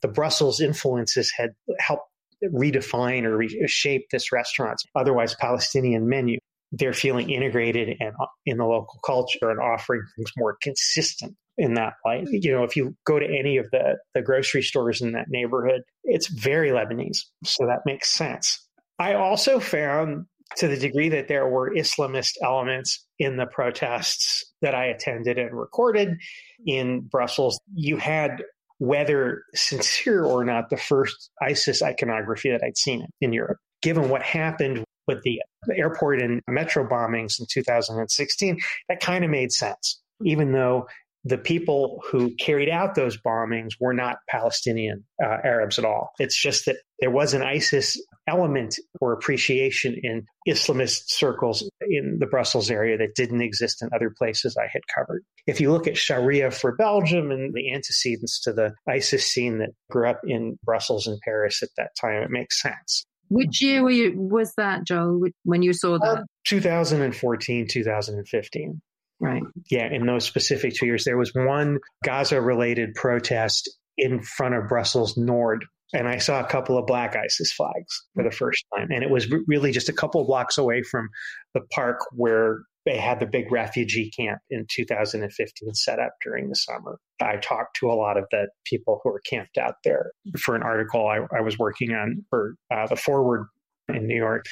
[0.00, 2.08] the Brussels influences had helped
[2.44, 6.38] redefine or reshape this restaurant's otherwise Palestinian menu.
[6.72, 8.14] They're feeling integrated and
[8.46, 12.26] in the local culture and offering things more consistent in that light.
[12.30, 15.82] You know, if you go to any of the, the grocery stores in that neighborhood,
[16.04, 17.18] it's very Lebanese.
[17.44, 18.66] So that makes sense.
[18.98, 24.74] I also found to the degree that there were Islamist elements in the protests that
[24.74, 26.18] I attended and recorded
[26.66, 28.42] in Brussels, you had
[28.78, 33.58] whether sincere or not the first ISIS iconography that I'd seen in Europe.
[33.80, 35.40] Given what happened with the
[35.74, 40.86] airport and metro bombings in 2016, that kind of made sense, even though
[41.24, 46.10] the people who carried out those bombings were not Palestinian uh, Arabs at all.
[46.18, 52.26] It's just that there was an ISIS element or appreciation in Islamist circles in the
[52.26, 55.22] Brussels area that didn't exist in other places I had covered.
[55.46, 59.70] If you look at Sharia for Belgium and the antecedents to the ISIS scene that
[59.90, 63.04] grew up in Brussels and Paris at that time, it makes sense.
[63.28, 66.18] Which year you, was that, Joel, when you saw that?
[66.18, 68.82] Uh, 2014, 2015.
[69.22, 69.42] Right.
[69.70, 74.68] Yeah, in those specific two years, there was one Gaza related protest in front of
[74.68, 75.64] Brussels Nord.
[75.92, 78.88] And I saw a couple of black ISIS flags for the first time.
[78.90, 81.08] And it was really just a couple of blocks away from
[81.54, 86.56] the park where they had the big refugee camp in 2015 set up during the
[86.56, 86.98] summer.
[87.20, 90.64] I talked to a lot of the people who were camped out there for an
[90.64, 93.46] article I, I was working on for uh, the Forward
[93.88, 94.46] in New York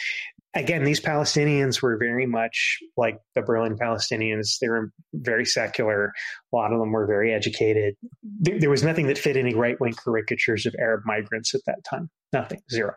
[0.55, 4.59] again, these Palestinians were very much like the Berlin Palestinians.
[4.61, 6.13] They were very secular.
[6.53, 7.95] A lot of them were very educated.
[8.23, 11.85] There, there was nothing that fit any right wing caricatures of Arab migrants at that
[11.89, 12.11] time.
[12.33, 12.95] Nothing, zero.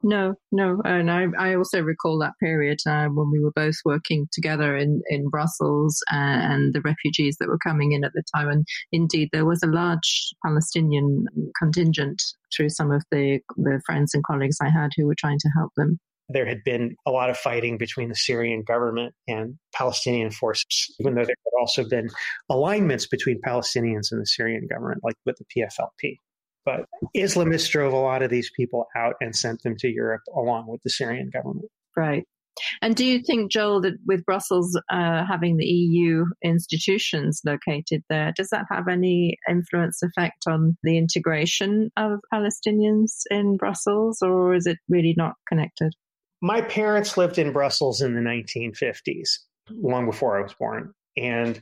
[0.00, 4.28] No, no, and I, I also recall that period uh, when we were both working
[4.30, 8.48] together in, in Brussels and, and the refugees that were coming in at the time.
[8.48, 11.24] And indeed, there was a large Palestinian
[11.60, 12.22] contingent
[12.56, 15.72] through some of the, the friends and colleagues I had who were trying to help
[15.76, 20.94] them there had been a lot of fighting between the Syrian government and Palestinian forces,
[21.00, 22.08] even though there had also been
[22.50, 26.16] alignments between Palestinians and the Syrian government, like with the PFLP.
[26.64, 26.84] But
[27.16, 30.82] Islamists drove a lot of these people out and sent them to Europe along with
[30.82, 31.70] the Syrian government.
[31.96, 32.24] Right.
[32.82, 38.32] And do you think, Joel, that with Brussels uh, having the EU institutions located there,
[38.36, 44.66] does that have any influence effect on the integration of Palestinians in Brussels, or is
[44.66, 45.94] it really not connected?
[46.40, 49.38] My parents lived in Brussels in the 1950s,
[49.70, 50.92] long before I was born.
[51.16, 51.60] And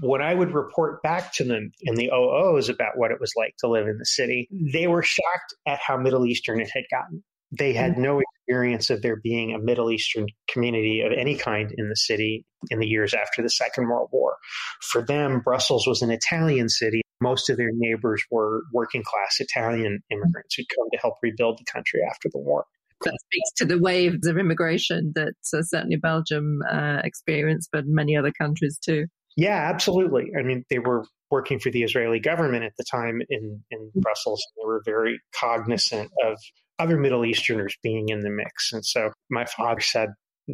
[0.00, 3.54] when I would report back to them in the OOs about what it was like
[3.58, 7.22] to live in the city, they were shocked at how Middle Eastern it had gotten.
[7.50, 11.88] They had no experience of there being a Middle Eastern community of any kind in
[11.88, 14.36] the city in the years after the Second World War.
[14.82, 17.00] For them, Brussels was an Italian city.
[17.20, 21.64] Most of their neighbors were working class Italian immigrants who'd come to help rebuild the
[21.72, 22.66] country after the war
[23.02, 28.16] that speaks to the waves of immigration that uh, certainly Belgium uh, experienced, but many
[28.16, 29.06] other countries too.
[29.36, 30.32] Yeah, absolutely.
[30.38, 34.44] I mean, they were working for the Israeli government at the time in, in Brussels.
[34.44, 36.38] And they were very cognizant of
[36.78, 38.72] other Middle Easterners being in the mix.
[38.72, 40.10] And so my father said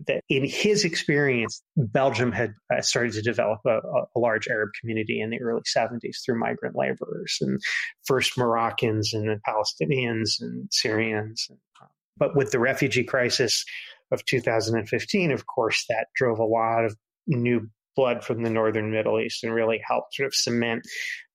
[0.06, 5.20] that in his experience, Belgium had uh, started to develop a, a, large Arab community
[5.20, 7.60] in the early 70s through migrant laborers and
[8.04, 11.46] first Moroccans and then Palestinians and Syrians.
[11.48, 13.64] And, um, but with the refugee crisis
[14.12, 16.96] of 2015, of course, that drove a lot of
[17.26, 20.82] new blood from the northern Middle East and really helped sort of cement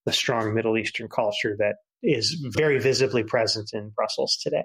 [0.06, 4.64] the strong Middle Eastern culture that is very visibly present in Brussels today.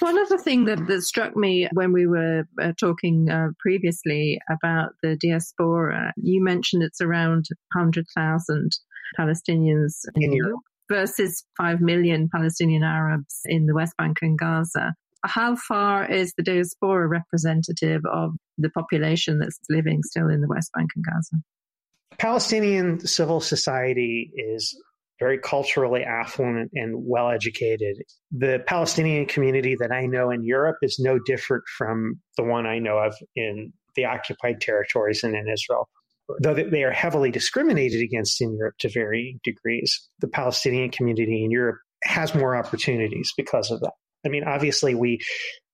[0.00, 4.90] One other thing that, that struck me when we were uh, talking uh, previously about
[5.02, 8.70] the diaspora, you mentioned it's around 100,000
[9.18, 14.94] Palestinians in, in Europe versus 5 million Palestinian Arabs in the West Bank and Gaza
[15.28, 20.70] how far is the diaspora representative of the population that's living still in the West
[20.74, 21.36] Bank and Gaza?
[22.18, 24.76] Palestinian civil society is
[25.18, 27.96] very culturally affluent and well educated.
[28.30, 32.78] The Palestinian community that I know in Europe is no different from the one I
[32.78, 35.88] know of in the occupied territories and in Israel.
[36.40, 41.50] Though they are heavily discriminated against in Europe to varying degrees, the Palestinian community in
[41.50, 43.92] Europe has more opportunities because of that.
[44.24, 45.20] I mean, obviously, we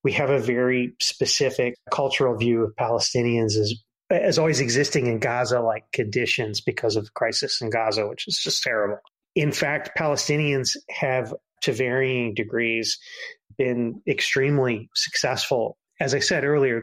[0.03, 3.75] we have a very specific cultural view of Palestinians as
[4.11, 8.39] as always existing in Gaza like conditions because of the crisis in Gaza, which is
[8.43, 8.99] just terrible.
[9.35, 12.99] In fact, Palestinians have, to varying degrees,
[13.57, 15.77] been extremely successful.
[16.01, 16.83] As I said earlier,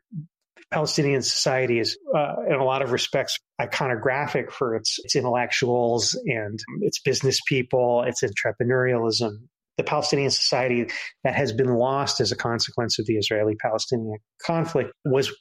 [0.72, 6.60] Palestinian society is, uh, in a lot of respects, iconographic for its, its intellectuals and
[6.82, 10.88] its business people, its entrepreneurialism, the Palestinian society
[11.24, 15.34] that has been lost as a consequence of the Israeli Palestinian conflict was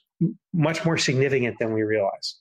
[0.53, 2.37] much more significant than we realize.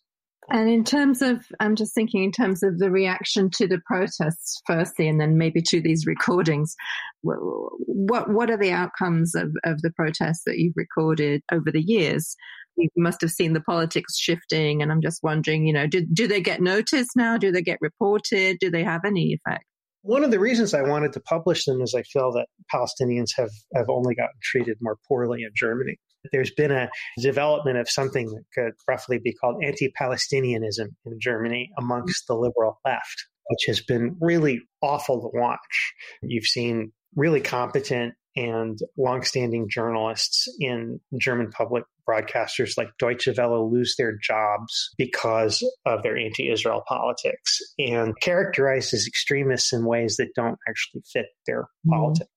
[0.48, 4.60] And in terms of, I'm just thinking in terms of the reaction to the protests,
[4.66, 6.74] firstly, and then maybe to these recordings.
[7.22, 12.34] What what are the outcomes of, of the protests that you've recorded over the years?
[12.76, 16.26] You must have seen the politics shifting, and I'm just wondering, you know, do do
[16.26, 17.36] they get noticed now?
[17.36, 18.58] Do they get reported?
[18.58, 19.64] Do they have any effect?
[20.02, 23.50] One of the reasons I wanted to publish them is I feel that Palestinians have,
[23.74, 25.96] have only gotten treated more poorly in Germany.
[26.32, 31.70] There's been a development of something that could roughly be called anti Palestinianism in Germany
[31.78, 35.94] amongst the liberal left, which has been really awful to watch.
[36.22, 43.94] You've seen really competent and longstanding journalists in German public broadcasters like Deutsche Welle lose
[43.96, 50.34] their jobs because of their anti Israel politics and characterized as extremists in ways that
[50.34, 51.90] don't actually fit their mm-hmm.
[51.90, 52.30] politics.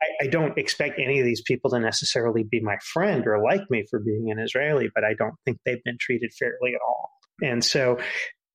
[0.00, 3.62] I, I, don't expect any of these people to necessarily be my friend or like
[3.68, 7.10] me for being an Israeli, but I don't think they've been treated fairly at all.
[7.42, 7.98] And so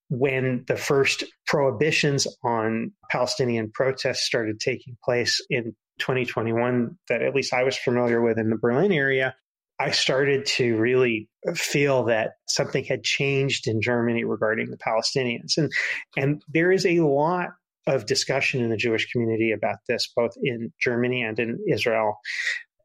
[0.09, 7.53] when the first prohibitions on Palestinian protests started taking place in 2021, that at least
[7.53, 9.35] I was familiar with in the Berlin area,
[9.79, 15.57] I started to really feel that something had changed in Germany regarding the Palestinians.
[15.57, 15.71] And,
[16.15, 17.49] and there is a lot
[17.87, 22.17] of discussion in the Jewish community about this, both in Germany and in Israel,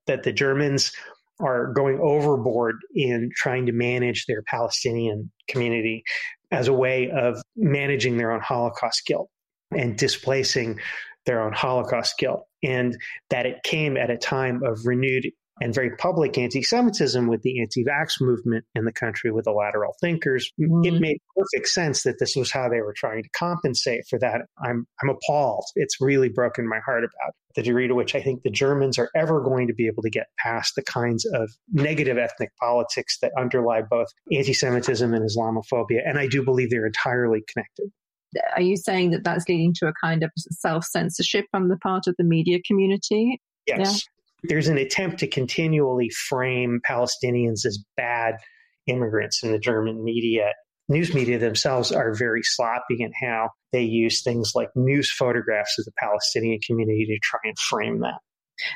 [0.06, 0.92] that the Germans
[1.40, 6.02] are going overboard in trying to manage their Palestinian community
[6.50, 9.28] as a way of managing their own Holocaust guilt
[9.70, 10.80] and displacing
[11.26, 12.44] their own Holocaust guilt.
[12.62, 12.96] And
[13.30, 15.30] that it came at a time of renewed
[15.60, 19.52] and very public anti Semitism with the anti vax movement in the country with the
[19.52, 20.50] lateral thinkers.
[20.60, 20.84] Mm-hmm.
[20.84, 24.42] It made perfect sense that this was how they were trying to compensate for that.
[24.62, 25.64] I'm, I'm appalled.
[25.74, 29.10] It's really broken my heart about the degree to which I think the Germans are
[29.16, 33.32] ever going to be able to get past the kinds of negative ethnic politics that
[33.38, 36.00] underlie both anti Semitism and Islamophobia.
[36.06, 37.90] And I do believe they're entirely connected.
[38.54, 42.06] Are you saying that that's leading to a kind of self censorship on the part
[42.06, 43.40] of the media community?
[43.66, 44.06] Yes
[44.44, 48.36] there's an attempt to continually frame Palestinians as bad
[48.86, 50.52] immigrants in the German media.
[50.88, 55.84] News media themselves are very sloppy in how they use things like news photographs of
[55.84, 58.20] the Palestinian community to try and frame that.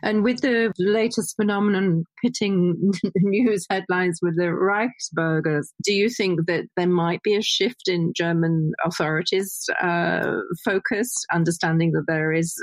[0.02, 6.64] And with the latest phenomenon hitting news headlines with the Reichsbürgers, do you think that
[6.76, 12.54] there might be a shift in German authorities' uh, focus, understanding that there is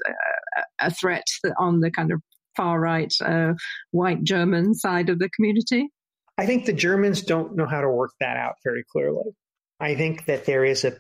[0.57, 1.25] a, a threat
[1.57, 2.21] on the kind of
[2.55, 3.53] far right uh,
[3.91, 5.89] white German side of the community?
[6.37, 9.35] I think the Germans don't know how to work that out very clearly.
[9.81, 10.97] I think that there is a,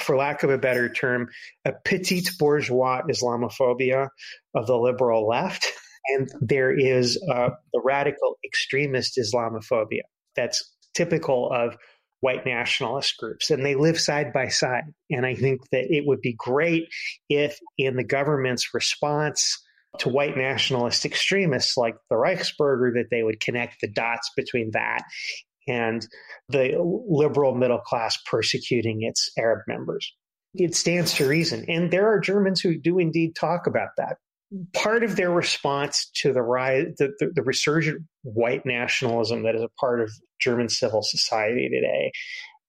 [0.00, 1.28] for lack of a better term,
[1.64, 4.08] a petite bourgeois Islamophobia
[4.54, 5.72] of the liberal left.
[6.08, 10.02] And there is uh, the radical extremist Islamophobia
[10.34, 11.76] that's typical of
[12.20, 14.84] white nationalist groups, and they live side by side.
[15.10, 16.88] And I think that it would be great
[17.28, 19.61] if, in the government's response
[19.98, 25.02] to white nationalist extremists like the Reichsbürger that they would connect the dots between that
[25.68, 26.06] and
[26.48, 26.76] the
[27.08, 30.12] liberal middle class persecuting its Arab members.
[30.54, 31.64] It stands to reason.
[31.68, 34.16] And there are Germans who do indeed talk about that.
[34.74, 39.62] Part of their response to the rise, the, the, the resurgent white nationalism that is
[39.62, 42.12] a part of German civil society today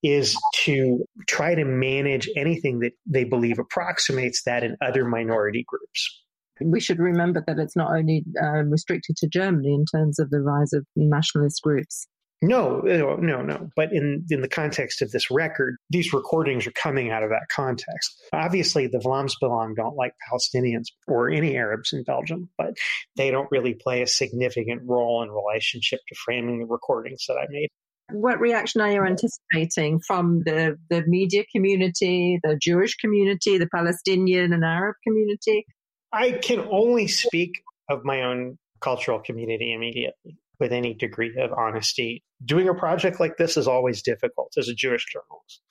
[0.01, 6.22] is to try to manage anything that they believe approximates that in other minority groups
[6.65, 10.41] we should remember that it's not only um, restricted to Germany in terms of the
[10.41, 12.07] rise of nationalist groups.
[12.43, 17.09] No, no, no, But in, in the context of this record, these recordings are coming
[17.09, 18.21] out of that context.
[18.33, 22.73] Obviously, the Vlaams Belang don't like Palestinians or any Arabs in Belgium, but
[23.15, 27.45] they don't really play a significant role in relationship to framing the recordings that I
[27.49, 27.69] made.
[28.11, 34.51] What reaction are you anticipating from the, the media community, the Jewish community, the Palestinian
[34.51, 35.65] and Arab community?
[36.13, 42.23] I can only speak of my own cultural community immediately with any degree of honesty.
[42.45, 45.61] Doing a project like this is always difficult as a Jewish journalist,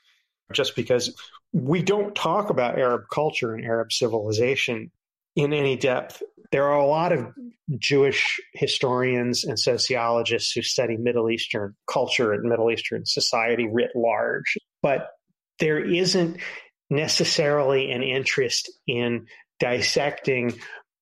[0.53, 1.15] just because
[1.53, 4.91] we don't talk about Arab culture and Arab civilization
[5.37, 6.23] in any depth.
[6.51, 7.29] There are a lot of
[7.79, 14.59] Jewish historians and sociologists who study Middle Eastern culture and Middle Eastern society writ large,
[14.83, 15.11] but
[15.59, 16.39] there isn't
[16.91, 19.27] necessarily an interest in
[19.63, 20.53] dissecting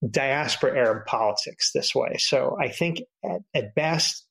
[0.09, 2.17] diaspora Arab politics this way.
[2.19, 4.27] So I think at, at best,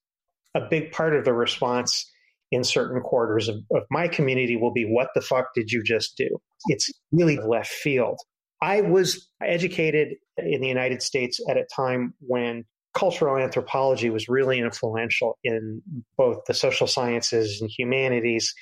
[0.53, 2.09] a big part of the response
[2.51, 6.15] in certain quarters of, of, my community will be, What the fuck did you just
[6.15, 6.37] do?
[6.67, 8.19] It's really left field.
[8.61, 14.59] I was educated in the United States at a time when cultural anthropology was really
[14.59, 15.81] influential in
[16.17, 18.53] both the social sciences and humanities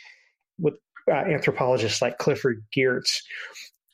[0.59, 0.75] with
[1.09, 3.21] uh, anthropologists like Clifford Geertz,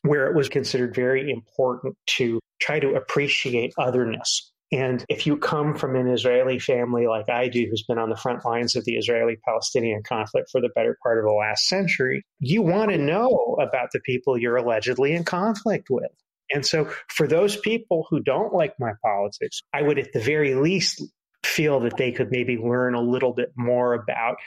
[0.03, 4.51] where it was considered very important to try to appreciate otherness.
[4.71, 8.15] And if you come from an Israeli family like I do, who's been on the
[8.15, 12.23] front lines of the Israeli Palestinian conflict for the better part of the last century,
[12.39, 16.11] you want to know about the people you're allegedly in conflict with.
[16.51, 20.55] And so, for those people who don't like my politics, I would at the very
[20.55, 21.03] least
[21.45, 24.37] feel that they could maybe learn a little bit more about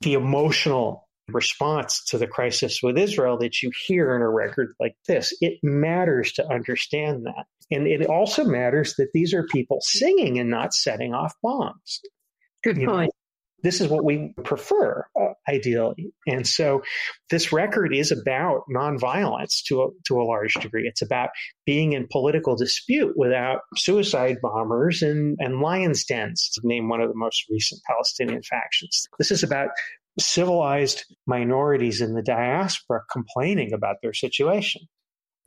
[0.00, 4.96] the emotional response to the crisis with Israel that you hear in a record like
[5.06, 5.34] this.
[5.40, 7.46] It matters to understand that.
[7.70, 12.00] And it also matters that these are people singing and not setting off bombs.
[12.64, 13.06] Good you point.
[13.06, 13.20] Know,
[13.62, 16.12] this is what we prefer, uh, ideally.
[16.26, 16.82] And so
[17.28, 20.86] this record is about nonviolence to a, to a large degree.
[20.88, 21.28] It's about
[21.66, 27.10] being in political dispute without suicide bombers and, and lion's dens, to name one of
[27.10, 29.06] the most recent Palestinian factions.
[29.18, 29.68] This is about
[30.20, 34.82] civilized minorities in the diaspora complaining about their situation.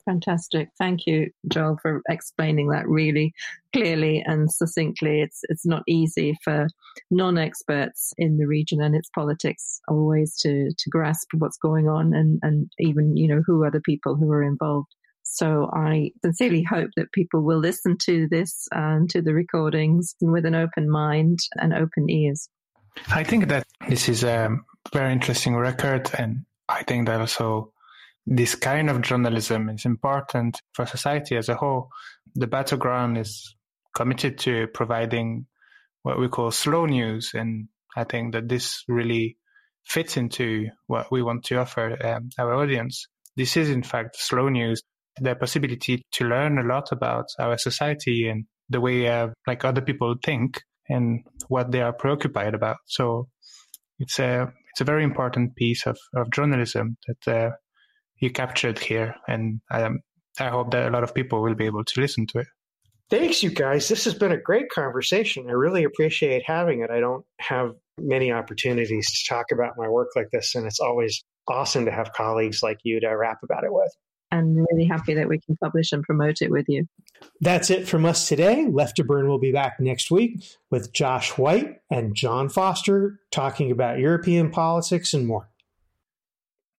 [0.04, 0.68] Fantastic.
[0.78, 3.32] Thank you, Joel, for explaining that really
[3.72, 5.22] clearly and succinctly.
[5.22, 6.66] It's it's not easy for
[7.10, 12.38] non-experts in the region and its politics always to to grasp what's going on and
[12.42, 14.94] and even you know who are the people who are involved.
[15.22, 20.44] So I sincerely hope that people will listen to this and to the recordings with
[20.44, 22.48] an open mind and open ears.
[23.08, 24.56] I think that this is a
[24.92, 27.72] very interesting record, and I think that also
[28.26, 31.90] this kind of journalism is important for society as a whole.
[32.34, 33.54] The battleground is
[33.94, 35.46] committed to providing
[36.02, 39.36] what we call slow news, and I think that this really
[39.84, 43.06] fits into what we want to offer um, our audience.
[43.36, 44.82] This is, in fact, slow news,
[45.20, 49.82] the possibility to learn a lot about our society and the way uh, like other
[49.82, 52.76] people think and what they are preoccupied about.
[52.86, 53.28] So
[53.98, 57.50] it's a it's a very important piece of, of journalism that uh,
[58.18, 60.00] you captured here, and um,
[60.40, 62.46] I hope that a lot of people will be able to listen to it.
[63.10, 63.88] Thanks, you guys.
[63.88, 65.46] This has been a great conversation.
[65.48, 66.90] I really appreciate having it.
[66.90, 71.22] I don't have many opportunities to talk about my work like this, and it's always
[71.46, 73.92] awesome to have colleagues like you to rap about it with.
[74.30, 76.86] And really happy that we can publish and promote it with you.
[77.40, 78.66] That's it from us today.
[78.70, 83.70] Left to Burn will be back next week with Josh White and John Foster talking
[83.70, 85.50] about European politics and more.